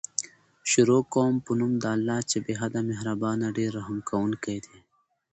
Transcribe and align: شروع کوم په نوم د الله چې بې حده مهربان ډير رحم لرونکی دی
شروع 0.71 1.01
کوم 1.13 1.33
په 1.45 1.51
نوم 1.59 1.71
د 1.83 1.85
الله 1.95 2.19
چې 2.29 2.37
بې 2.45 2.53
حده 2.61 2.81
مهربان 2.89 3.39
ډير 3.57 3.71
رحم 3.77 3.97
لرونکی 4.07 4.57
دی 4.65 4.77